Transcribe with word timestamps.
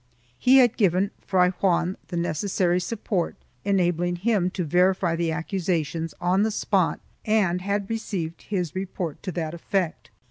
He 0.39 0.57
had 0.57 0.77
given 0.77 1.11
Fray 1.21 1.49
Juan 1.49 1.95
the 2.07 2.17
necessary 2.17 2.79
support, 2.79 3.35
enabling 3.63 4.15
him 4.15 4.49
to 4.49 4.63
verify 4.63 5.15
the 5.15 5.31
accusations 5.31 6.15
on 6.19 6.41
the 6.41 6.49
spot 6.49 6.99
and 7.23 7.61
had 7.61 7.87
received 7.87 8.41
his 8.41 8.73
report 8.73 9.21
to 9.21 9.31
that 9.33 9.53
effect. 9.53 10.09